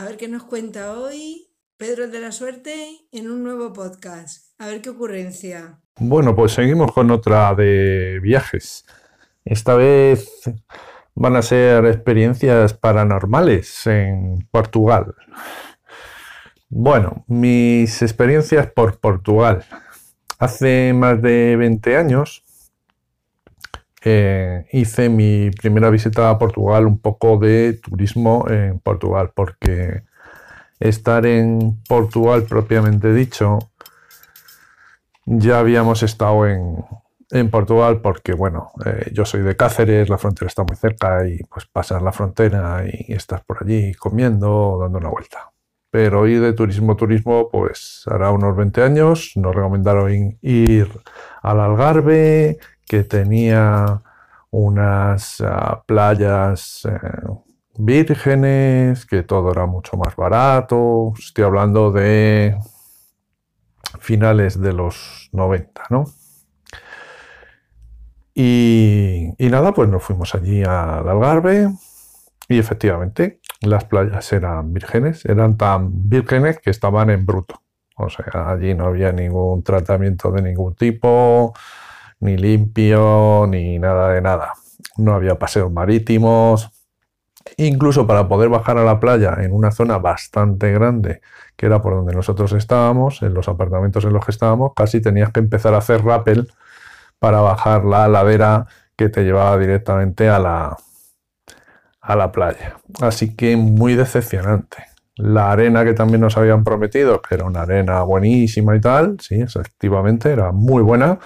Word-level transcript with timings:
A 0.00 0.04
ver 0.04 0.16
qué 0.16 0.28
nos 0.28 0.44
cuenta 0.44 0.98
hoy 0.98 1.50
Pedro 1.76 2.08
de 2.08 2.20
la 2.20 2.32
Suerte 2.32 2.72
en 3.12 3.30
un 3.30 3.44
nuevo 3.44 3.74
podcast. 3.74 4.58
A 4.58 4.66
ver 4.66 4.80
qué 4.80 4.88
ocurrencia. 4.88 5.78
Bueno, 5.98 6.34
pues 6.34 6.52
seguimos 6.52 6.90
con 6.92 7.10
otra 7.10 7.54
de 7.54 8.18
viajes. 8.22 8.86
Esta 9.44 9.74
vez 9.74 10.26
van 11.14 11.36
a 11.36 11.42
ser 11.42 11.84
experiencias 11.84 12.72
paranormales 12.72 13.86
en 13.88 14.48
Portugal. 14.50 15.14
Bueno, 16.70 17.26
mis 17.26 18.00
experiencias 18.00 18.68
por 18.68 19.00
Portugal. 19.00 19.66
Hace 20.38 20.94
más 20.94 21.20
de 21.20 21.56
20 21.56 21.98
años 21.98 22.42
eh, 24.02 24.66
hice 24.72 25.08
mi 25.08 25.50
primera 25.50 25.90
visita 25.90 26.30
a 26.30 26.38
Portugal, 26.38 26.86
un 26.86 26.98
poco 26.98 27.38
de 27.38 27.74
turismo 27.74 28.46
en 28.48 28.78
Portugal, 28.80 29.32
porque 29.34 30.02
estar 30.78 31.26
en 31.26 31.82
Portugal 31.86 32.44
propiamente 32.44 33.12
dicho, 33.12 33.58
ya 35.26 35.58
habíamos 35.58 36.02
estado 36.02 36.46
en, 36.46 36.84
Portugal 37.50 38.00
porque, 38.00 38.32
bueno, 38.32 38.72
eh, 38.84 39.12
yo 39.12 39.24
soy 39.24 39.42
de 39.42 39.54
Cáceres, 39.54 40.08
la 40.08 40.18
frontera 40.18 40.48
está 40.48 40.64
muy 40.64 40.74
cerca 40.74 41.28
y 41.28 41.38
pues 41.44 41.64
pasas 41.64 42.02
la 42.02 42.10
frontera 42.10 42.82
y 42.84 43.12
estás 43.12 43.44
por 43.44 43.62
allí 43.62 43.94
comiendo 43.94 44.78
dando 44.80 44.98
una 44.98 45.10
vuelta. 45.10 45.52
Pero 45.92 46.26
ir 46.26 46.40
de 46.40 46.54
turismo 46.54 46.96
turismo, 46.96 47.48
pues 47.48 48.02
hará 48.06 48.32
unos 48.32 48.56
20 48.56 48.82
años, 48.82 49.32
nos 49.36 49.54
recomendaron 49.54 50.38
ir 50.42 50.88
al 51.42 51.60
Algarve, 51.60 52.58
que 52.90 53.04
tenía 53.04 54.02
unas 54.50 55.40
ah, 55.42 55.84
playas 55.86 56.84
eh, 56.86 56.98
vírgenes, 57.78 59.06
que 59.06 59.22
todo 59.22 59.52
era 59.52 59.64
mucho 59.66 59.96
más 59.96 60.16
barato. 60.16 61.12
Estoy 61.16 61.44
hablando 61.44 61.92
de 61.92 62.58
finales 64.00 64.60
de 64.60 64.72
los 64.72 65.28
90, 65.30 65.82
¿no? 65.90 66.04
Y, 68.34 69.34
y, 69.38 69.50
nada, 69.50 69.72
pues 69.72 69.88
nos 69.88 70.02
fuimos 70.02 70.34
allí 70.34 70.64
al 70.64 71.08
Algarve 71.08 71.68
y 72.48 72.58
efectivamente 72.58 73.40
las 73.60 73.84
playas 73.84 74.32
eran 74.32 74.72
vírgenes, 74.72 75.24
eran 75.26 75.56
tan 75.56 76.08
vírgenes 76.08 76.58
que 76.58 76.70
estaban 76.70 77.08
en 77.10 77.24
bruto. 77.24 77.62
O 77.96 78.10
sea, 78.10 78.50
allí 78.50 78.74
no 78.74 78.86
había 78.86 79.12
ningún 79.12 79.62
tratamiento 79.62 80.32
de 80.32 80.42
ningún 80.42 80.74
tipo, 80.74 81.54
ni 82.20 82.36
limpio, 82.36 83.46
ni 83.48 83.78
nada 83.78 84.10
de 84.10 84.20
nada. 84.20 84.52
No 84.96 85.14
había 85.14 85.38
paseos 85.38 85.72
marítimos. 85.72 86.70
Incluso 87.56 88.06
para 88.06 88.28
poder 88.28 88.48
bajar 88.50 88.78
a 88.78 88.84
la 88.84 89.00
playa 89.00 89.36
en 89.40 89.52
una 89.52 89.70
zona 89.70 89.98
bastante 89.98 90.70
grande, 90.72 91.22
que 91.56 91.66
era 91.66 91.80
por 91.80 91.94
donde 91.94 92.14
nosotros 92.14 92.52
estábamos, 92.52 93.22
en 93.22 93.34
los 93.34 93.48
apartamentos 93.48 94.04
en 94.04 94.12
los 94.12 94.24
que 94.24 94.30
estábamos, 94.30 94.72
casi 94.76 95.00
tenías 95.00 95.32
que 95.32 95.40
empezar 95.40 95.74
a 95.74 95.78
hacer 95.78 96.04
rappel 96.04 96.52
para 97.18 97.40
bajar 97.40 97.84
la 97.84 98.08
ladera 98.08 98.66
que 98.96 99.08
te 99.08 99.24
llevaba 99.24 99.56
directamente 99.58 100.28
a 100.28 100.38
la, 100.38 100.76
a 102.00 102.16
la 102.16 102.30
playa. 102.30 102.76
Así 103.00 103.34
que 103.34 103.56
muy 103.56 103.94
decepcionante. 103.94 104.84
La 105.16 105.52
arena 105.52 105.84
que 105.84 105.94
también 105.94 106.20
nos 106.20 106.36
habían 106.36 106.64
prometido, 106.64 107.20
que 107.20 107.34
era 107.34 107.44
una 107.44 107.62
arena 107.62 108.02
buenísima 108.02 108.76
y 108.76 108.80
tal, 108.80 109.18
sí, 109.20 109.40
efectivamente, 109.40 110.30
era 110.30 110.52
muy 110.52 110.82
buena, 110.82 111.18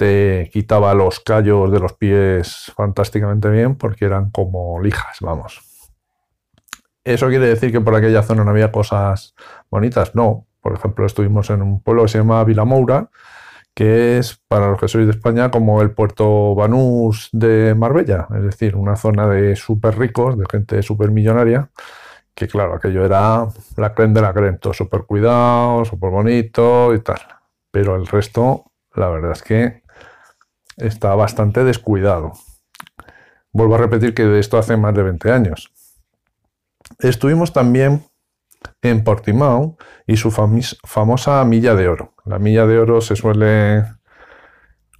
te 0.00 0.48
quitaba 0.50 0.94
los 0.94 1.20
callos 1.20 1.70
de 1.70 1.78
los 1.78 1.92
pies 1.92 2.72
fantásticamente 2.74 3.50
bien 3.50 3.74
porque 3.74 4.06
eran 4.06 4.30
como 4.30 4.80
lijas, 4.80 5.18
vamos. 5.20 5.60
¿Eso 7.04 7.28
quiere 7.28 7.48
decir 7.48 7.70
que 7.70 7.82
por 7.82 7.94
aquella 7.94 8.22
zona 8.22 8.42
no 8.42 8.50
había 8.50 8.72
cosas 8.72 9.34
bonitas? 9.70 10.14
No. 10.14 10.46
Por 10.62 10.72
ejemplo, 10.72 11.04
estuvimos 11.04 11.50
en 11.50 11.60
un 11.60 11.82
pueblo 11.82 12.04
que 12.04 12.08
se 12.08 12.16
llama 12.16 12.42
Vilamoura, 12.44 13.10
que 13.74 14.16
es, 14.16 14.40
para 14.48 14.70
los 14.70 14.80
que 14.80 14.88
sois 14.88 15.04
de 15.04 15.12
España, 15.12 15.50
como 15.50 15.82
el 15.82 15.90
puerto 15.90 16.54
Banús 16.54 17.28
de 17.32 17.74
Marbella, 17.74 18.26
es 18.34 18.42
decir, 18.42 18.76
una 18.76 18.96
zona 18.96 19.26
de 19.26 19.54
súper 19.54 19.98
ricos, 19.98 20.38
de 20.38 20.46
gente 20.50 20.82
súper 20.82 21.10
millonaria, 21.10 21.70
que 22.34 22.48
claro, 22.48 22.74
aquello 22.74 23.04
era 23.04 23.48
la 23.76 23.94
creen 23.94 24.14
de 24.14 24.22
la 24.22 24.32
creen, 24.32 24.58
todo 24.58 24.72
súper 24.72 25.02
cuidado, 25.02 25.84
súper 25.84 26.08
bonito 26.08 26.94
y 26.94 27.00
tal. 27.00 27.20
Pero 27.70 27.96
el 27.96 28.06
resto, 28.06 28.64
la 28.94 29.08
verdad 29.08 29.32
es 29.32 29.42
que 29.42 29.79
está 30.80 31.14
bastante 31.14 31.64
descuidado. 31.64 32.32
Vuelvo 33.52 33.74
a 33.74 33.78
repetir 33.78 34.14
que 34.14 34.24
de 34.24 34.38
esto 34.38 34.58
hace 34.58 34.76
más 34.76 34.94
de 34.94 35.02
20 35.02 35.32
años. 35.32 35.72
Estuvimos 36.98 37.52
también 37.52 38.04
en 38.82 39.04
Portimao 39.04 39.76
y 40.06 40.16
su 40.16 40.30
famosa 40.30 41.44
milla 41.44 41.74
de 41.74 41.88
oro. 41.88 42.14
La 42.24 42.38
milla 42.38 42.66
de 42.66 42.78
oro 42.78 43.00
se 43.00 43.16
suele 43.16 43.84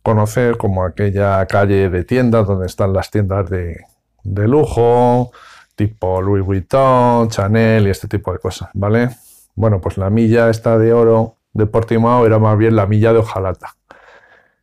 conocer 0.02 0.56
como 0.56 0.84
aquella 0.84 1.44
calle 1.46 1.90
de 1.90 2.04
tiendas 2.04 2.46
donde 2.46 2.66
están 2.66 2.92
las 2.92 3.10
tiendas 3.10 3.48
de, 3.50 3.84
de 4.24 4.48
lujo, 4.48 5.30
tipo 5.76 6.22
Louis 6.22 6.44
Vuitton, 6.44 7.28
Chanel 7.28 7.86
y 7.86 7.90
este 7.90 8.08
tipo 8.08 8.32
de 8.32 8.38
cosas, 8.38 8.70
¿vale? 8.74 9.10
Bueno, 9.54 9.80
pues 9.80 9.98
la 9.98 10.10
milla 10.10 10.48
esta 10.48 10.78
de 10.78 10.92
oro 10.92 11.36
de 11.52 11.66
Portimao 11.66 12.24
era 12.26 12.38
más 12.38 12.56
bien 12.56 12.76
la 12.76 12.86
milla 12.86 13.12
de 13.12 13.18
hojalata 13.18 13.74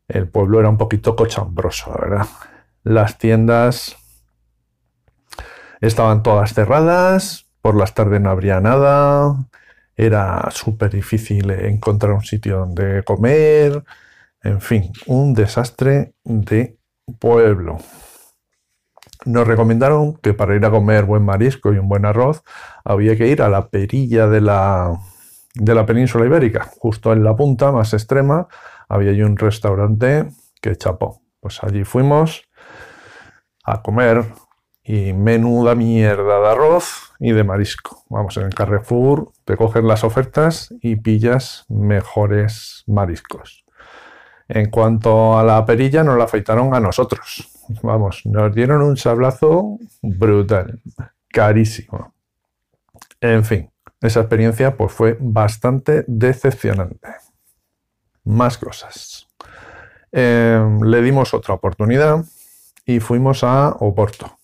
el 0.08 0.28
pueblo 0.30 0.60
era 0.60 0.70
un 0.70 0.78
poquito 0.78 1.16
cochambroso, 1.16 1.92
verdad. 1.92 2.28
Las 2.84 3.18
tiendas 3.18 3.98
estaban 5.82 6.24
todas 6.24 6.54
cerradas, 6.54 7.46
por 7.62 7.76
las 7.76 7.94
tardes 7.94 8.22
no 8.22 8.30
habría 8.30 8.62
nada, 8.62 9.36
era 9.96 10.50
súper 10.52 10.92
difícil 10.92 11.50
encontrar 11.52 12.14
un 12.14 12.24
sitio 12.24 12.60
donde 12.60 13.04
comer, 13.04 13.84
en 14.44 14.62
fin, 14.62 14.92
un 15.08 15.34
desastre 15.34 16.14
de 16.24 16.78
pueblo. 17.20 17.78
Nos 19.26 19.48
recomendaron 19.48 20.16
que 20.18 20.34
para 20.34 20.56
ir 20.56 20.64
a 20.64 20.70
comer 20.70 21.06
buen 21.06 21.26
marisco 21.26 21.74
y 21.74 21.80
un 21.80 21.90
buen 21.90 22.06
arroz 22.06 22.44
había 22.86 23.18
que 23.18 23.28
ir 23.28 23.42
a 23.42 23.50
la 23.50 23.68
perilla 23.68 24.28
de 24.28 24.40
la, 24.40 24.98
de 25.56 25.76
la 25.76 25.86
península 25.86 26.26
ibérica, 26.26 26.70
justo 26.78 27.12
en 27.12 27.24
la 27.24 27.36
punta 27.36 27.72
más 27.72 27.94
extrema, 27.94 28.48
había 28.88 29.12
allí 29.12 29.22
un 29.22 29.38
restaurante 29.38 30.30
que 30.62 30.76
chapó. 30.76 31.22
Pues 31.40 31.64
allí 31.64 31.84
fuimos 31.84 32.44
a 33.64 33.82
comer 33.82 34.26
y 34.84 35.12
menuda 35.14 35.76
mierda 35.76 36.40
de 36.40 36.48
arroz 36.48 37.14
y 37.20 37.32
de 37.34 37.44
marisco. 37.44 38.04
Vamos, 38.10 38.38
en 38.38 38.44
el 38.44 38.56
Carrefour 38.56 39.32
te 39.44 39.58
coges 39.58 39.84
las 39.84 40.04
ofertas 40.04 40.74
y 40.82 40.96
pillas 40.96 41.66
mejores 41.68 42.84
mariscos. 42.88 43.66
En 44.48 44.70
cuanto 44.70 45.38
a 45.38 45.44
la 45.44 45.66
perilla, 45.66 46.04
nos 46.04 46.18
la 46.18 46.24
afeitaron 46.24 46.74
a 46.74 46.80
nosotros. 46.80 47.52
Vamos, 47.84 48.22
nos 48.26 48.56
dieron 48.56 48.82
un 48.82 48.96
sablazo 48.96 49.78
brutal, 50.02 50.82
carísimo. 51.28 52.14
En 53.20 53.44
fin, 53.44 53.70
esa 54.00 54.22
experiencia 54.22 54.78
pues 54.78 54.94
fue 54.94 55.18
bastante 55.20 56.06
decepcionante 56.08 57.27
más 58.28 58.58
cosas. 58.58 59.28
Em, 60.12 60.82
le 60.82 61.02
dimos 61.02 61.34
otra 61.34 61.54
oportunidad 61.54 62.24
y 62.86 63.00
fuimos 63.00 63.44
a 63.44 63.70
Oporto, 63.80 64.38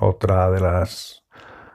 otra 0.00 0.50
de 0.50 0.60
las 0.60 1.24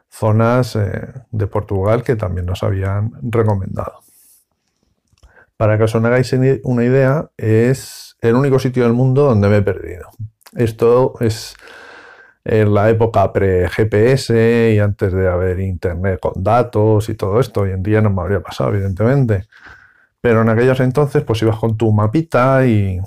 zonas 0.10 0.76
eh, 0.76 1.14
de 1.32 1.48
Portugal 1.48 2.04
que 2.04 2.16
también 2.16 2.46
nos 2.46 2.64
habían 2.64 3.12
recomendado. 3.22 4.00
Para 5.58 5.78
que 5.78 5.84
os 5.84 5.96
hagáis 5.96 6.34
una 6.64 6.84
idea, 6.84 7.30
es 7.38 8.18
el 8.22 8.36
único 8.36 8.60
sitio 8.60 8.84
del 8.84 8.94
mundo 8.94 9.24
donde 9.24 9.48
me 9.48 9.58
he 9.58 9.62
perdido. 9.62 10.10
Esto 10.56 11.14
es 11.20 11.56
en 12.44 12.74
la 12.74 12.90
época 12.90 13.32
pre-GPS 13.32 14.74
y 14.76 14.80
antes 14.80 15.14
de 15.14 15.28
haber 15.30 15.60
internet 15.60 16.20
con 16.20 16.44
datos 16.44 17.08
y 17.10 17.16
todo 17.16 17.40
esto. 17.40 17.62
Hoy 17.62 17.72
en 17.72 17.84
día 17.84 18.02
no 18.02 18.10
me 18.10 18.22
habría 18.22 18.42
pasado, 18.42 18.74
evidentemente. 18.74 19.48
Pero 20.24 20.42
en 20.42 20.48
aquellos 20.48 20.80
entonces, 20.80 21.22
pues 21.24 21.42
ibas 21.42 21.58
con 21.58 21.76
tu 21.76 21.92
mapita 21.92 22.66
y 22.66 22.98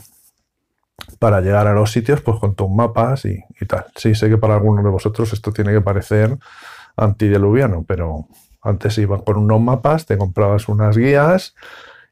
para 1.19 1.41
llegar 1.41 1.67
a 1.67 1.73
los 1.73 1.91
sitios, 1.91 2.21
pues 2.21 2.39
con 2.39 2.55
tus 2.55 2.69
mapas 2.69 3.25
y, 3.25 3.43
tal. 3.67 3.87
Sí, 3.97 4.15
sé 4.15 4.29
que 4.29 4.37
para 4.37 4.57
algunos 4.57 4.85
de 4.85 4.91
vosotros 4.91 5.33
esto 5.33 5.51
tiene 5.51 5.73
que 5.73 5.81
parecer 5.81 6.37
antidiluviano, 6.95 7.87
pero 7.89 8.27
antes 8.61 8.99
ibas 8.99 9.23
con 9.23 9.39
unos 9.39 9.63
mapas, 9.63 10.05
te 10.05 10.19
comprabas 10.19 10.69
unas 10.69 10.95
guías 10.99 11.55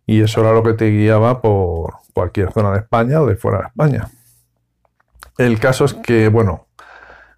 y 0.06 0.22
eso 0.22 0.40
era 0.40 0.54
lo 0.54 0.62
que 0.62 0.72
te 0.72 0.88
guiaba 0.88 1.42
por 1.42 1.96
cualquier 2.14 2.50
zona 2.50 2.70
de 2.70 2.78
España 2.78 3.20
o 3.20 3.26
de 3.26 3.36
fuera 3.36 3.58
de 3.58 3.66
España. 3.66 4.08
El 5.36 5.60
caso 5.60 5.84
es 5.84 5.92
que, 5.92 6.28
bueno, 6.28 6.63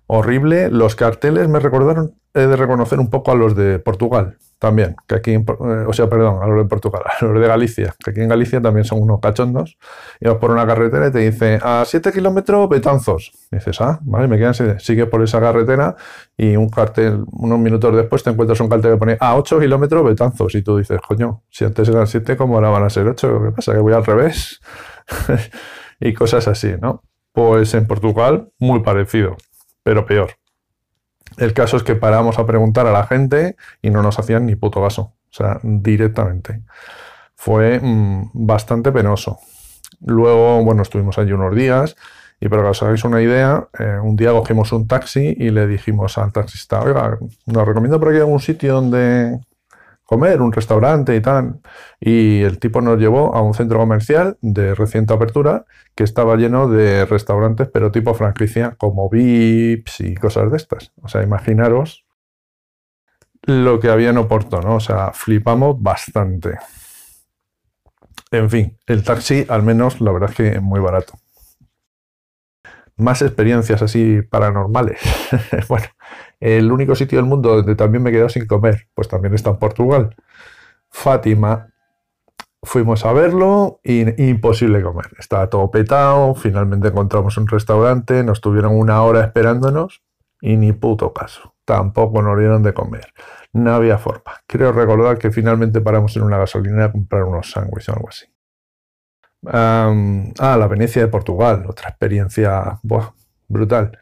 horrible. 0.07 0.71
Los 0.71 0.95
carteles 0.97 1.49
me 1.49 1.61
recordaron, 1.61 2.15
de 2.33 2.57
reconocer 2.57 2.99
un 3.01 3.09
poco 3.09 3.31
a 3.31 3.35
los 3.35 3.57
de 3.57 3.79
Portugal 3.79 4.37
también, 4.59 4.97
que 5.07 5.17
aquí, 5.17 5.33
eh, 5.33 5.45
o 5.87 5.93
sea, 5.93 6.09
perdón, 6.09 6.43
a 6.43 6.47
los 6.47 6.65
de 6.65 6.69
Portugal, 6.69 7.03
a 7.21 7.25
los 7.25 7.41
de 7.41 7.47
Galicia, 7.47 7.95
que 8.03 8.11
aquí 8.11 8.21
en 8.21 8.29
Galicia 8.29 8.61
también 8.61 8.85
son 8.85 9.03
unos 9.03 9.21
cachondos. 9.21 9.77
Y 10.21 10.27
vas 10.29 10.37
por 10.37 10.51
una 10.51 10.67
carretera 10.67 11.09
y 11.09 11.13
te 11.13 11.19
dice, 11.19 11.59
a 11.63 11.85
7 11.87 12.13
kilómetros, 12.13 12.69
Betanzos. 12.69 13.33
Dices, 13.51 13.81
ah, 13.81 14.01
vale, 14.03 14.29
me 14.29 14.39
quedan, 14.39 14.55
sigue 14.81 15.07
por 15.07 15.23
esa 15.23 15.41
carretera 15.41 15.97
y 16.37 16.57
un 16.57 16.69
cartel, 16.69 17.25
unos 17.33 17.59
minutos 17.59 17.95
después 17.95 18.23
te 18.23 18.31
encuentras 18.31 18.61
un 18.61 18.69
cartel 18.69 18.93
que 18.93 18.99
pone 18.99 19.17
a 19.21 19.37
8 19.37 19.61
kilómetros, 19.61 20.05
Betanzos. 20.05 20.55
Y 20.55 20.63
tú 20.63 20.79
dices, 20.79 21.01
coño, 21.07 21.43
si 21.51 21.65
antes 21.65 21.89
eran 21.89 22.07
7, 22.07 22.37
¿cómo 22.37 22.55
ahora 22.55 22.71
van 22.71 22.85
a 22.85 22.91
ser 22.91 23.07
8? 23.07 23.41
¿Qué 23.45 23.53
pasa? 23.53 23.73
Que 23.73 23.81
voy 23.81 23.93
al 23.93 24.05
revés. 24.05 24.61
y 26.01 26.15
cosas 26.15 26.49
así, 26.49 26.75
¿no? 26.81 27.03
Pues 27.33 27.75
en 27.75 27.87
Portugal, 27.87 28.49
muy 28.59 28.81
parecido, 28.81 29.37
pero 29.87 30.05
peor. 30.05 30.33
El 31.37 31.55
caso 31.55 31.77
es 31.77 31.85
que 31.85 31.95
paramos 31.95 32.41
a 32.41 32.45
preguntar 32.45 32.89
a 32.89 32.93
la 32.93 33.07
gente 33.07 33.55
y 33.81 33.91
no 33.91 34.03
nos 34.03 34.19
hacían 34.19 34.45
ni 34.45 34.57
puto 34.57 34.83
caso. 34.83 35.15
O 35.31 35.33
sea, 35.33 35.61
directamente. 35.63 36.63
Fue 37.37 37.79
mm, 37.81 38.31
bastante 38.35 38.91
penoso. 38.91 39.39
Luego, 40.01 40.65
bueno, 40.65 40.83
estuvimos 40.83 41.19
allí 41.19 41.31
unos 41.31 41.55
días 41.55 41.95
y 42.41 42.49
para 42.49 42.63
que 42.63 42.69
os 42.71 42.83
hagáis 42.83 43.05
una 43.05 43.23
idea, 43.23 43.69
eh, 43.79 44.01
un 44.03 44.17
día 44.17 44.33
cogimos 44.33 44.73
un 44.73 44.89
taxi 44.89 45.37
y 45.39 45.51
le 45.51 45.69
dijimos 45.69 46.19
al 46.19 46.33
taxista, 46.33 46.81
oiga, 46.81 47.19
nos 47.47 47.69
recomiendo 47.69 48.01
por 48.01 48.09
aquí 48.09 48.19
algún 48.19 48.41
sitio 48.41 48.75
donde 48.75 49.39
comer, 50.07 50.41
un 50.41 50.53
restaurante 50.53 51.15
y 51.15 51.21
tal. 51.21 51.61
Y 52.01 52.43
el 52.43 52.59
tipo 52.59 52.81
nos 52.81 52.99
llevó 52.99 53.35
a 53.35 53.43
un 53.43 53.53
centro 53.53 53.79
comercial 53.79 54.39
de 54.41 54.75
reciente 54.75 55.13
apertura 55.13 55.67
que 55.95 56.05
estaba 56.05 56.37
lleno 56.37 56.69
de 56.69 57.05
restaurantes, 57.05 57.69
pero 57.69 57.91
tipo 57.91 58.15
franquicia, 58.15 58.77
como 58.79 59.11
VIPs 59.11 60.01
y 60.01 60.15
cosas 60.15 60.51
de 60.51 60.57
estas. 60.57 60.93
O 61.03 61.09
sea, 61.09 61.23
imaginaros 61.23 62.07
lo 63.43 63.79
que 63.79 63.91
había 63.91 64.11
en 64.11 64.19
Oporto, 64.19 64.61
¿no? 64.61 64.77
O 64.77 64.81
sea, 64.81 65.13
flipamos 65.13 65.81
bastante. 65.81 66.59
En 68.31 68.51
fin, 68.51 68.77
el 68.87 69.05
taxi, 69.05 69.47
al 69.49 69.63
menos, 69.63 70.01
la 70.01 70.13
verdad 70.13 70.31
es 70.31 70.37
que 70.37 70.49
es 70.49 70.63
muy 70.63 70.81
barato. 70.81 71.15
Más 72.97 73.23
experiencias 73.23 73.83
así 73.83 74.23
paranormales. 74.23 75.01
bueno, 75.69 75.87
el 76.41 76.71
único 76.71 76.95
sitio 76.95 77.19
del 77.19 77.27
mundo 77.27 77.57
donde 77.57 77.75
también 77.75 78.03
me 78.03 78.11
he 78.11 78.13
quedado 78.13 78.29
sin 78.29 78.47
comer, 78.47 78.89
pues 78.95 79.09
también 79.09 79.35
está 79.35 79.51
en 79.51 79.59
Portugal. 79.59 80.15
Fátima. 80.91 81.69
Fuimos 82.63 83.05
a 83.05 83.13
verlo 83.13 83.81
y 83.85 84.23
imposible 84.29 84.83
comer. 84.83 85.07
Estaba 85.19 85.49
todo 85.49 85.71
petado. 85.71 86.35
Finalmente 86.35 86.89
encontramos 86.89 87.37
un 87.37 87.47
restaurante. 87.47 88.25
Nos 88.25 88.41
tuvieron 88.41 88.77
una 88.77 89.03
hora 89.03 89.21
esperándonos 89.21 90.03
y 90.41 90.57
ni 90.57 90.73
puto 90.73 91.13
caso. 91.13 91.55
Tampoco 91.65 92.23
nos 92.23 92.39
dieron 92.39 92.63
de 92.63 92.75
comer. 92.75 93.13
No 93.53 93.73
había 93.73 93.99
forma. 93.99 94.41
Creo 94.47 94.73
recordar 94.73 95.19
que 95.19 95.31
finalmente 95.31 95.81
paramos 95.81 96.17
en 96.17 96.23
una 96.23 96.39
gasolinera 96.39 96.87
a 96.87 96.93
comprar 96.93 97.25
unos 97.25 97.53
sándwiches 97.53 97.89
o 97.91 97.93
algo 97.93 98.09
así. 98.09 98.27
ah, 99.47 100.57
la 100.59 100.67
Venecia 100.67 101.03
de 101.03 101.09
Portugal. 101.09 101.65
Otra 101.69 101.91
experiencia 101.91 102.81
brutal 103.49 103.97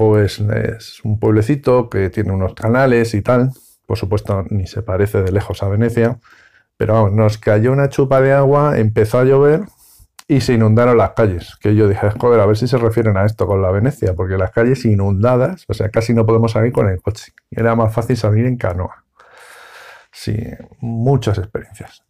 pues 0.00 0.40
es 0.40 1.04
un 1.04 1.18
pueblecito 1.18 1.90
que 1.90 2.08
tiene 2.08 2.32
unos 2.32 2.54
canales 2.54 3.12
y 3.12 3.20
tal. 3.20 3.52
Por 3.84 3.98
supuesto, 3.98 4.46
ni 4.48 4.66
se 4.66 4.80
parece 4.80 5.20
de 5.20 5.30
lejos 5.30 5.62
a 5.62 5.68
Venecia. 5.68 6.18
Pero 6.78 6.94
vamos, 6.94 7.12
nos 7.12 7.36
cayó 7.36 7.70
una 7.70 7.90
chupa 7.90 8.22
de 8.22 8.32
agua, 8.32 8.78
empezó 8.78 9.18
a 9.18 9.24
llover 9.24 9.64
y 10.26 10.40
se 10.40 10.54
inundaron 10.54 10.96
las 10.96 11.10
calles. 11.10 11.54
Que 11.60 11.74
yo 11.74 11.86
dije, 11.86 12.10
joder, 12.18 12.40
a 12.40 12.46
ver 12.46 12.56
si 12.56 12.66
se 12.66 12.78
refieren 12.78 13.18
a 13.18 13.26
esto 13.26 13.46
con 13.46 13.60
la 13.60 13.70
Venecia, 13.70 14.14
porque 14.14 14.38
las 14.38 14.52
calles 14.52 14.86
inundadas, 14.86 15.66
o 15.68 15.74
sea, 15.74 15.90
casi 15.90 16.14
no 16.14 16.24
podemos 16.24 16.52
salir 16.52 16.72
con 16.72 16.88
el 16.88 17.02
coche. 17.02 17.34
Era 17.50 17.76
más 17.76 17.92
fácil 17.92 18.16
salir 18.16 18.46
en 18.46 18.56
canoa. 18.56 19.04
Sí, 20.10 20.34
muchas 20.78 21.36
experiencias. 21.36 22.04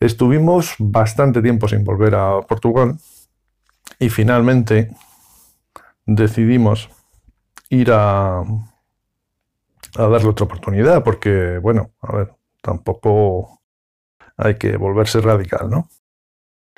Estuvimos 0.00 0.74
bastante 0.80 1.40
tiempo 1.40 1.68
sin 1.68 1.84
volver 1.84 2.16
a 2.16 2.40
Portugal 2.40 2.96
y 4.00 4.08
finalmente 4.08 4.90
decidimos 6.04 6.90
ir 7.70 7.90
a, 7.92 8.42
darle 9.94 10.28
otra 10.28 10.44
oportunidad, 10.44 11.02
porque, 11.02 11.58
bueno, 11.58 11.90
a 12.00 12.16
ver, 12.16 12.34
tampoco 12.62 13.60
hay 14.36 14.56
que 14.56 14.76
volverse 14.76 15.20
radical, 15.20 15.68
¿no? 15.70 15.88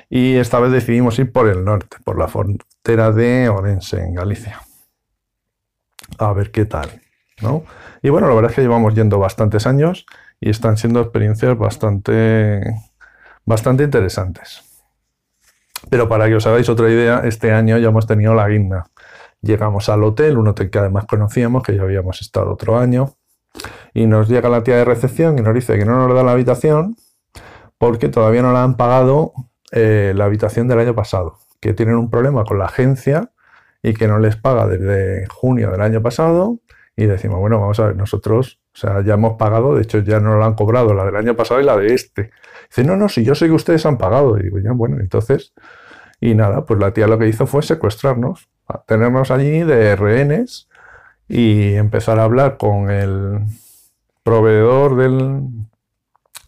Y 0.09 0.37
esta 0.37 0.59
vez 0.59 0.73
decidimos 0.73 1.19
ir 1.19 1.33
por 1.33 1.49
el 1.49 1.65
norte, 1.65 1.99
por 2.05 2.19
la 2.19 2.29
frontera 2.29 3.13
de 3.13 3.49
Orense, 3.49 4.01
en 4.01 4.15
Galicia. 4.15 4.61
A 6.19 6.33
ver 6.33 6.51
qué 6.51 6.65
tal, 6.65 7.01
¿no? 7.43 7.65
Y 8.03 8.09
bueno, 8.09 8.27
la 8.29 8.35
verdad 8.35 8.51
es 8.51 8.57
que 8.57 8.63
llevamos 8.63 8.95
yendo 8.95 9.19
bastantes 9.19 9.67
años 9.67 10.07
y 10.41 10.51
están 10.51 10.77
siendo 10.77 11.01
experiencias 11.01 11.57
bastante, 11.57 12.61
bastante 13.45 13.85
interesantes. 13.85 14.65
Pero 15.89 16.09
para 16.09 16.27
que 16.27 16.35
os 16.35 16.47
hagáis 16.47 16.69
otra 16.69 16.91
idea, 16.91 17.21
este 17.25 17.53
año 17.53 17.79
ya 17.79 17.89
hemos 17.89 18.07
tenido 18.07 18.35
la 18.35 18.49
guinda. 18.49 18.87
Llegamos 19.43 19.89
al 19.89 20.05
hotel, 20.05 20.39
un 20.39 20.49
hotel 20.49 20.71
que 20.71 20.79
además 20.79 21.07
conocíamos, 21.07 21.63
que 21.63 21.75
ya 21.75 21.83
habíamos 21.83 22.21
estado 22.21 22.53
otro 22.53 22.79
año, 22.79 23.15
y 23.95 24.07
nos 24.07 24.29
llega 24.29 24.49
la 24.49 24.63
tía 24.63 24.77
de 24.77 24.85
recepción 24.85 25.39
y 25.39 25.43
nos 25.43 25.55
dice 25.55 25.79
que 25.79 25.85
no 25.85 26.07
nos 26.07 26.15
da 26.15 26.23
la 26.23 26.33
habitación 26.33 26.97
porque 27.79 28.09
todavía 28.09 28.43
no 28.43 28.53
la 28.53 28.63
han 28.63 28.77
pagado 28.77 29.33
eh, 29.73 30.13
la 30.15 30.27
habitación 30.27 30.69
del 30.69 30.81
año 30.81 30.95
pasado, 30.95 31.39
que 31.61 31.73
tienen 31.73 31.97
un 31.97 32.11
problema 32.11 32.45
con 32.45 32.59
la 32.59 32.67
agencia 32.67 33.33
y 33.83 33.95
que 33.95 34.07
no 34.07 34.19
les 34.19 34.37
paga 34.37 34.67
desde 34.67 35.27
junio 35.29 35.71
del 35.71 35.81
año 35.81 36.03
pasado. 36.03 36.59
Y 36.95 37.07
decimos, 37.07 37.41
bueno, 37.41 37.59
vamos 37.59 37.81
a 37.81 37.87
ver, 37.87 37.97
nosotros, 37.97 38.61
o 38.75 38.79
sea, 38.79 39.03
ya 39.03 39.15
hemos 39.15 39.39
pagado, 39.39 39.75
de 39.75 39.83
hecho 39.83 40.01
ya 40.01 40.21
no 40.21 40.39
la 40.39 40.45
han 40.45 40.55
cobrado, 40.55 40.93
la 40.93 41.07
del 41.07 41.17
año 41.17 41.35
pasado 41.35 41.61
y 41.61 41.65
la 41.65 41.77
de 41.79 41.95
este. 41.95 42.31
Dice, 42.69 42.85
no, 42.85 42.97
no, 42.97 43.09
si 43.09 43.25
yo 43.25 43.35
sé 43.35 43.47
que 43.47 43.53
ustedes 43.53 43.87
han 43.87 43.97
pagado. 43.97 44.39
Y 44.39 44.43
digo, 44.43 44.59
ya, 44.59 44.73
bueno, 44.73 44.99
entonces, 45.01 45.55
y 46.21 46.35
nada, 46.35 46.67
pues 46.67 46.79
la 46.79 46.93
tía 46.93 47.07
lo 47.07 47.19
que 47.19 47.29
hizo 47.29 47.47
fue 47.47 47.63
secuestrarnos 47.63 48.51
tenernos 48.87 49.31
allí 49.31 49.63
de 49.63 49.97
rehenes 49.97 50.69
y 51.29 51.75
empezar 51.75 52.19
a 52.19 52.25
hablar 52.25 52.57
con 52.57 52.91
el 52.91 53.41
proveedor 54.23 54.97
del, 54.97 55.43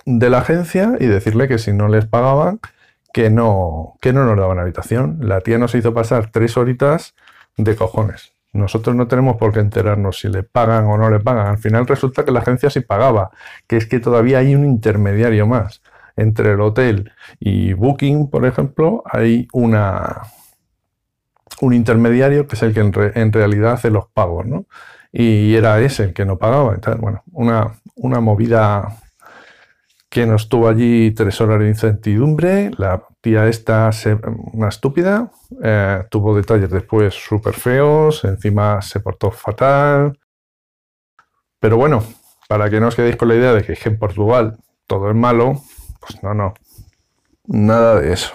de 0.05 0.31
la 0.31 0.39
agencia 0.39 0.97
y 0.99 1.07
decirle 1.07 1.49
que 1.49 1.59
si 1.59 1.73
no 1.73 1.89
les 1.89 2.07
pagaban, 2.07 2.61
que 3.13 3.31
no, 3.31 3.99
que 4.01 4.13
no 4.13 4.25
nos 4.25 4.37
daban 4.37 4.59
habitación. 4.59 5.19
La 5.21 5.41
tía 5.41 5.59
nos 5.59 5.75
hizo 5.75 5.95
pasar 5.95 6.31
tres 6.31 6.57
horitas 6.57 7.15
de 7.57 7.77
cojones. 7.77 8.33
Nosotros 8.53 8.95
no 8.95 9.09
tenemos 9.09 9.37
por 9.37 9.53
qué 9.53 9.61
enterarnos 9.61 10.21
si 10.21 10.29
le 10.29 10.43
pagan 10.43 10.85
o 10.87 10.99
no 10.99 11.09
le 11.11 11.21
pagan. 11.21 11.47
Al 11.47 11.59
final 11.59 11.87
resulta 11.87 12.25
que 12.25 12.33
la 12.33 12.41
agencia 12.41 12.69
sí 12.69 12.81
pagaba, 12.81 13.31
que 13.67 13.77
es 13.77 13.87
que 13.87 13.99
todavía 13.99 14.39
hay 14.39 14.55
un 14.55 14.65
intermediario 14.67 15.47
más. 15.47 15.83
Entre 16.17 16.53
el 16.53 16.61
hotel 16.61 17.11
y 17.41 17.73
Booking, 17.73 18.29
por 18.29 18.45
ejemplo, 18.45 19.03
hay 19.07 19.49
una, 19.55 20.23
un 21.63 21.75
intermediario 21.75 22.49
que 22.49 22.57
es 22.57 22.63
el 22.63 22.75
que 22.75 22.81
en, 22.81 23.33
realidad 23.33 23.75
hace 23.75 23.91
los 23.91 24.09
pagos, 24.09 24.47
¿no? 24.47 24.67
Y 25.13 25.55
era 25.55 25.81
ese 25.81 26.05
el 26.05 26.13
que 26.13 26.25
no 26.25 26.37
pagaba. 26.37 26.75
Entonces, 26.75 27.01
bueno, 27.01 27.23
una, 27.31 27.75
una 27.95 28.21
movida 28.21 28.99
que 30.09 30.27
nos 30.27 30.49
tuvo 30.49 30.69
allí 30.69 31.13
tres 31.13 31.41
horas 31.41 31.61
de 31.61 31.69
incertidumbre. 31.69 32.73
La 32.79 33.05
tía 33.21 33.47
esta, 33.47 33.91
una 34.53 34.69
estúpida, 34.69 35.31
eh, 35.63 36.03
tuvo 36.11 36.35
detalles 36.35 36.69
después 36.69 37.15
súper 37.15 37.55
feos, 37.55 38.25
encima 38.25 38.83
se 38.83 38.99
portó 38.99 39.31
fatal. 39.31 40.19
Pero 41.61 41.77
bueno, 41.77 42.03
para 42.49 42.69
que 42.69 42.81
no 42.81 42.89
os 42.89 42.97
quedéis 42.97 43.15
con 43.15 43.29
la 43.29 43.37
idea 43.37 43.53
de 43.53 43.63
que 43.63 43.79
en 43.89 43.99
Portugal 43.99 44.59
todo 44.89 45.09
es 45.11 45.17
malo, 45.17 45.63
pues 46.01 46.21
no, 46.25 46.35
no, 46.35 46.55
nada 47.47 48.01
de 48.01 48.13
eso. 48.13 48.33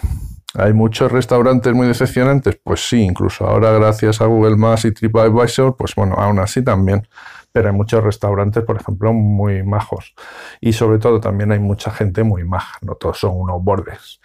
¿Hay 0.59 0.73
muchos 0.73 1.11
restaurantes 1.11 1.71
muy 1.71 1.85
decepcionantes? 1.85 2.59
Pues 2.63 2.89
sí, 2.89 2.99
incluso 2.99 3.45
ahora 3.45 3.71
gracias 3.73 4.21
a 4.21 4.25
Google 4.25 4.55
Maps 4.55 4.85
y 4.85 4.91
TripAdvisor, 4.91 5.77
pues 5.77 5.93
bueno, 5.93 6.15
aún 6.15 6.39
así 6.39 6.63
también. 6.63 7.07
Pero 7.51 7.69
hay 7.69 7.75
muchos 7.75 8.03
restaurantes, 8.03 8.63
por 8.63 8.75
ejemplo, 8.75 9.13
muy 9.13 9.61
majos. 9.61 10.15
Y 10.59 10.73
sobre 10.73 10.97
todo 10.97 11.19
también 11.19 11.51
hay 11.51 11.59
mucha 11.59 11.91
gente 11.91 12.23
muy 12.23 12.43
maja, 12.43 12.79
no 12.81 12.95
todos 12.95 13.19
son 13.19 13.33
unos 13.35 13.63
bordes. 13.63 14.19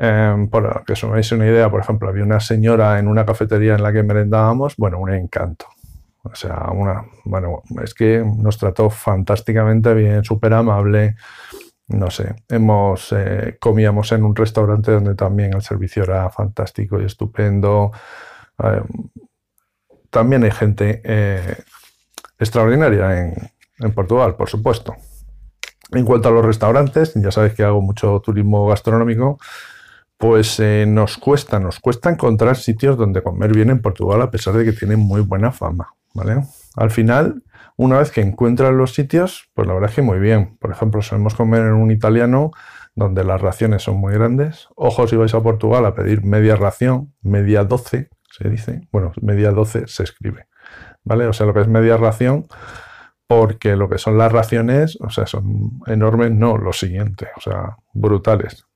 Eh, 0.00 0.48
para 0.50 0.82
que 0.84 0.94
os 0.94 1.04
hagáis 1.04 1.30
una 1.30 1.46
idea, 1.46 1.70
por 1.70 1.80
ejemplo, 1.80 2.08
había 2.08 2.24
una 2.24 2.40
señora 2.40 2.98
en 2.98 3.06
una 3.06 3.24
cafetería 3.24 3.76
en 3.76 3.82
la 3.84 3.92
que 3.92 4.02
merendábamos, 4.02 4.74
bueno, 4.76 4.98
un 4.98 5.14
encanto. 5.14 5.66
O 6.24 6.34
sea, 6.34 6.70
una, 6.72 7.04
bueno, 7.24 7.62
es 7.84 7.94
que 7.94 8.24
nos 8.24 8.58
trató 8.58 8.90
fantásticamente 8.90 9.94
bien, 9.94 10.24
súper 10.24 10.54
amable 10.54 11.14
no 11.88 12.10
sé, 12.10 12.34
hemos, 12.48 13.12
eh, 13.12 13.56
comíamos 13.58 14.12
en 14.12 14.22
un 14.22 14.36
restaurante 14.36 14.92
donde 14.92 15.14
también 15.14 15.54
el 15.54 15.62
servicio 15.62 16.02
era 16.02 16.28
fantástico 16.30 17.00
y 17.00 17.06
estupendo. 17.06 17.92
Eh, 18.62 18.82
también 20.10 20.44
hay 20.44 20.50
gente 20.50 21.00
eh, 21.04 21.56
extraordinaria 22.38 23.18
en, 23.18 23.34
en, 23.78 23.92
Portugal, 23.94 24.36
por 24.36 24.50
supuesto. 24.50 24.96
En 25.92 26.04
cuanto 26.04 26.28
a 26.28 26.32
los 26.32 26.44
restaurantes, 26.44 27.14
ya 27.14 27.30
sabéis 27.30 27.54
que 27.54 27.64
hago 27.64 27.80
mucho 27.80 28.20
turismo 28.20 28.66
gastronómico, 28.66 29.38
pues 30.18 30.60
nos 30.86 31.16
cuesta, 31.16 31.58
nos 31.60 31.78
cuesta 31.78 32.10
encontrar 32.10 32.56
sitios 32.56 32.98
donde 32.98 33.22
comer 33.22 33.54
bien 33.54 33.70
en 33.70 33.80
Portugal 33.80 34.20
a 34.20 34.30
pesar 34.30 34.54
de 34.54 34.64
que 34.64 34.72
tienen 34.72 34.98
muy 34.98 35.22
buena 35.22 35.52
fama, 35.52 35.94
¿vale? 36.12 36.42
Al 36.76 36.90
final, 36.90 37.42
una 37.78 37.98
vez 37.98 38.10
que 38.10 38.20
encuentras 38.20 38.74
los 38.74 38.92
sitios, 38.92 39.48
pues 39.54 39.66
la 39.68 39.72
verdad 39.72 39.88
es 39.90 39.96
que 39.96 40.02
muy 40.02 40.18
bien. 40.18 40.58
Por 40.58 40.72
ejemplo, 40.72 41.00
solemos 41.00 41.34
comer 41.34 41.62
en 41.62 41.74
un 41.74 41.92
italiano 41.92 42.50
donde 42.96 43.22
las 43.22 43.40
raciones 43.40 43.84
son 43.84 43.98
muy 43.98 44.12
grandes. 44.12 44.68
Ojo 44.74 45.06
si 45.06 45.14
vais 45.14 45.32
a 45.32 45.40
Portugal 45.40 45.86
a 45.86 45.94
pedir 45.94 46.24
media 46.24 46.56
ración, 46.56 47.14
media 47.22 47.62
12 47.62 48.10
se 48.30 48.48
dice, 48.48 48.88
bueno, 48.92 49.12
media 49.22 49.52
12 49.52 49.86
se 49.86 50.02
escribe, 50.02 50.48
¿vale? 51.04 51.26
O 51.26 51.32
sea, 51.32 51.46
lo 51.46 51.54
que 51.54 51.60
es 51.60 51.68
media 51.68 51.96
ración, 51.96 52.46
porque 53.26 53.76
lo 53.76 53.88
que 53.88 53.98
son 53.98 54.18
las 54.18 54.32
raciones, 54.32 54.98
o 55.00 55.10
sea, 55.10 55.26
son 55.26 55.80
enormes, 55.86 56.32
no, 56.32 56.58
lo 56.58 56.72
siguiente, 56.72 57.28
o 57.36 57.40
sea, 57.40 57.76
brutales. 57.92 58.66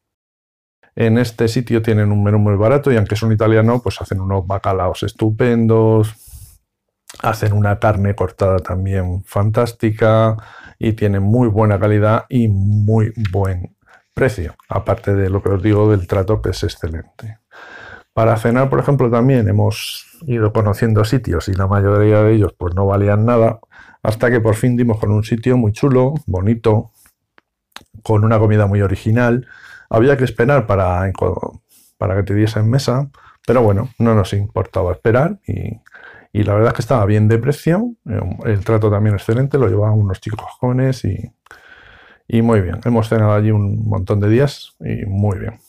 En 0.94 1.18
este 1.18 1.48
sitio 1.48 1.82
tienen 1.82 2.12
un 2.12 2.22
menú 2.22 2.38
muy 2.38 2.54
barato 2.54 2.92
y 2.92 2.96
aunque 2.96 3.14
es 3.14 3.22
un 3.22 3.32
italiano, 3.32 3.80
pues 3.82 4.00
hacen 4.00 4.20
unos 4.20 4.46
bacalaos 4.46 5.02
estupendos, 5.02 6.14
hacen 7.20 7.52
una 7.52 7.78
carne 7.78 8.14
cortada 8.14 8.58
también 8.58 9.22
fantástica 9.24 10.36
y 10.78 10.92
tienen 10.92 11.22
muy 11.22 11.48
buena 11.48 11.78
calidad 11.78 12.24
y 12.28 12.48
muy 12.48 13.12
buen 13.30 13.76
precio, 14.14 14.54
aparte 14.68 15.14
de 15.14 15.30
lo 15.30 15.42
que 15.42 15.50
os 15.50 15.62
digo 15.62 15.90
del 15.90 16.06
trato 16.06 16.40
que 16.42 16.50
es 16.50 16.62
excelente. 16.62 17.38
Para 18.12 18.36
cenar, 18.36 18.68
por 18.68 18.78
ejemplo, 18.78 19.10
también 19.10 19.48
hemos 19.48 20.18
ido 20.26 20.52
conociendo 20.52 21.04
sitios 21.04 21.48
y 21.48 21.54
la 21.54 21.66
mayoría 21.66 22.22
de 22.22 22.34
ellos 22.34 22.54
pues 22.56 22.74
no 22.74 22.86
valían 22.86 23.24
nada, 23.24 23.60
hasta 24.02 24.30
que 24.30 24.40
por 24.40 24.54
fin 24.54 24.76
dimos 24.76 24.98
con 24.98 25.10
un 25.10 25.24
sitio 25.24 25.56
muy 25.56 25.72
chulo, 25.72 26.14
bonito, 26.26 26.90
con 28.02 28.24
una 28.24 28.38
comida 28.38 28.66
muy 28.66 28.82
original 28.82 29.46
había 29.92 30.16
que 30.16 30.24
esperar 30.24 30.66
para, 30.66 31.12
para 31.98 32.16
que 32.16 32.22
te 32.22 32.34
diesen 32.34 32.70
mesa, 32.70 33.10
pero 33.46 33.62
bueno, 33.62 33.90
no 33.98 34.14
nos 34.14 34.32
importaba 34.32 34.92
esperar 34.92 35.38
y, 35.46 35.80
la 36.32 36.54
verdad 36.54 36.68
es 36.70 36.74
que 36.74 36.82
estaba 36.82 37.04
bien 37.04 37.28
de 37.28 37.38
precio, 37.38 37.94
el 38.44 38.64
trato 38.64 38.90
también 38.90 39.14
excelente, 39.14 39.58
lo 39.58 39.68
llevaban 39.68 39.98
unos 39.98 40.20
chicos 40.20 40.40
jóvenes 40.58 41.04
y, 41.04 41.32
y 42.28 42.40
muy 42.42 42.62
bien. 42.62 42.80
Hemos 42.84 43.08
cenado 43.08 43.32
allí 43.34 43.50
un 43.50 43.86
montón 43.86 44.20
de 44.20 44.28
días 44.28 44.74
y 44.80 45.04
muy 45.04 45.38
bien. 45.38 45.60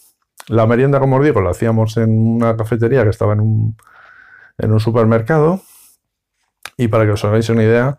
La 0.48 0.66
merienda, 0.66 1.00
como 1.00 1.18
os 1.18 1.24
digo, 1.24 1.42
la 1.42 1.52
hacíamos 1.52 1.98
en 1.98 2.18
una 2.18 2.56
cafetería 2.56 3.04
que 3.04 3.10
estaba 3.10 3.34
en 3.34 3.42
un, 3.42 3.78
en 4.58 4.72
un 4.72 4.80
supermercado. 4.80 5.62
Y 6.78 6.88
para 6.88 7.06
que 7.06 7.12
os 7.12 7.24
hagáis 7.26 7.50
una 7.50 7.64
idea, 7.64 7.98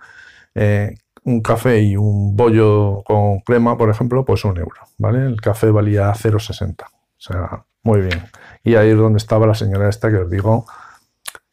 eh, 0.54 0.94
un 1.24 1.40
café 1.42 1.82
y 1.82 1.96
un 1.96 2.36
bollo 2.36 3.02
con 3.04 3.40
crema, 3.40 3.76
por 3.76 3.90
ejemplo, 3.90 4.24
pues 4.24 4.44
un 4.44 4.56
euro, 4.58 4.80
¿vale? 4.98 5.26
El 5.26 5.40
café 5.40 5.70
valía 5.70 6.12
0,60. 6.12 6.84
O 6.84 6.90
sea, 7.18 7.64
muy 7.82 8.00
bien. 8.00 8.24
Y 8.62 8.74
ahí 8.74 8.90
es 8.90 8.96
donde 8.96 9.18
estaba 9.18 9.46
la 9.46 9.54
señora 9.54 9.88
esta 9.88 10.10
que 10.10 10.16
os 10.16 10.30
digo, 10.30 10.66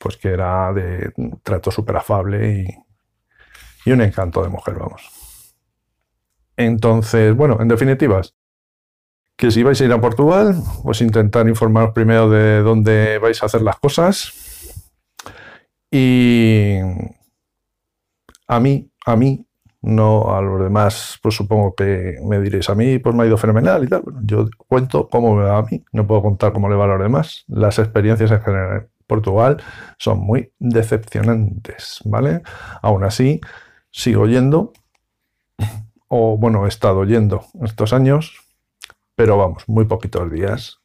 pues 0.02 0.18
que 0.18 0.30
era 0.30 0.74
de 0.74 1.12
trato 1.44 1.72
súper 1.72 1.98
afable 1.98 2.62
y, 2.62 3.90
y 3.90 3.92
un 3.92 4.02
encanto 4.02 4.42
de 4.42 4.50
mujer, 4.50 4.76
vamos. 4.76 5.10
Entonces, 6.58 7.36
bueno, 7.36 7.58
en 7.60 7.68
definitivas, 7.68 8.36
que 9.36 9.52
si 9.52 9.64
vais 9.64 9.80
a 9.82 9.86
ir 9.86 9.92
a 9.92 10.02
Portugal, 10.02 10.56
pues 10.84 11.02
intentar 11.02 11.48
informaros 11.48 11.94
primero 11.94 12.30
de 12.30 12.62
dónde 12.62 13.18
vais 13.18 13.42
a 13.42 13.48
hacer 13.48 13.62
las 13.62 13.80
cosas. 13.80 14.34
Y 15.90 16.78
a 18.48 18.60
mí, 18.60 18.92
a 19.06 19.16
mí, 19.16 19.46
no 19.82 20.36
a 20.36 20.42
los 20.42 20.62
demás, 20.62 21.20
pues 21.24 21.36
supongo 21.36 21.74
que 21.74 22.18
me 22.24 22.40
diréis, 22.40 22.70
a 22.70 22.76
mí 22.76 23.00
pues 23.00 23.16
me 23.16 23.24
ha 23.24 23.26
ido 23.28 23.38
fenomenal 23.38 23.84
y 23.84 23.88
tal. 23.88 24.04
yo 24.24 24.48
cuento 24.68 25.10
cómo 25.10 25.36
me 25.36 25.44
va 25.44 25.58
a 25.58 25.64
mí, 25.64 25.84
no 25.92 26.06
puedo 26.06 26.22
contar 26.22 26.54
cómo 26.54 26.70
le 26.70 26.76
va 26.76 26.86
a 26.86 26.88
los 26.90 27.02
demás. 27.02 27.44
Las 27.48 27.80
experiencias 27.80 28.32
en 28.32 28.42
general 28.42 28.78
en 28.78 28.90
Portugal 29.12 29.62
son 29.98 30.20
muy 30.20 30.54
decepcionantes, 30.58 32.00
¿vale? 32.06 32.44
Aún 32.82 33.04
así, 33.04 33.42
sigo 33.92 34.26
yendo, 34.26 34.72
o 36.08 36.38
bueno, 36.38 36.66
he 36.66 36.70
estado 36.70 37.04
yendo 37.04 37.46
estos 37.62 37.92
años, 37.92 38.40
pero 39.14 39.36
vamos, 39.36 39.68
muy 39.68 39.84
poquitos 39.84 40.32
días. 40.32 40.78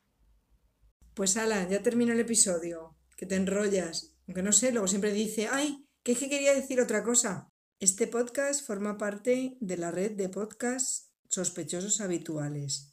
Pues 1.14 1.36
ala, 1.36 1.68
ya 1.68 1.84
termino 1.84 2.14
el 2.14 2.18
episodio, 2.18 2.96
que 3.16 3.26
te 3.26 3.36
enrollas, 3.36 4.16
aunque 4.26 4.42
no 4.42 4.50
sé, 4.50 4.72
luego 4.72 4.88
siempre 4.88 5.12
dice, 5.12 5.48
ay, 5.48 5.86
que 6.02 6.10
es 6.10 6.18
que 6.18 6.28
quería 6.28 6.52
decir 6.52 6.80
otra 6.80 7.04
cosa. 7.04 7.52
Este 7.78 8.08
podcast 8.08 8.66
forma 8.66 8.98
parte 8.98 9.56
de 9.60 9.76
la 9.76 9.92
red 9.92 10.16
de 10.16 10.28
podcasts 10.30 11.12
sospechosos 11.28 12.00
habituales. 12.00 12.92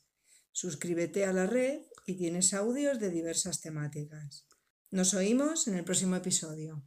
Suscríbete 0.51 1.25
a 1.25 1.33
la 1.33 1.47
red 1.47 1.79
y 2.05 2.17
tienes 2.17 2.53
audios 2.53 2.99
de 2.99 3.09
diversas 3.09 3.61
temáticas. 3.61 4.45
Nos 4.93 5.15
oímos 5.15 5.67
en 5.67 5.73
el 5.73 5.83
próximo 5.83 6.15
episodio. 6.15 6.83